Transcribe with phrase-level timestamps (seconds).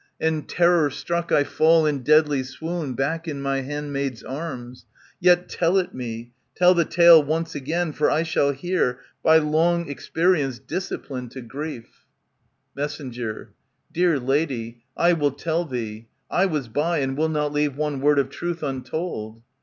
[0.19, 4.87] And terror struck I fall in deadly swoon Back in my handmaids' arms;
[5.19, 6.31] yet tell it me.
[6.55, 11.41] Tell the tale once again, for I shall hear, ^^^ By long experience disciplined to
[11.43, 12.03] grief.
[12.75, 13.47] ANTIGONE Mess.
[13.93, 18.17] Dear lady, I will tell thee: I was by, And will not leave one word
[18.17, 19.43] of truth untold.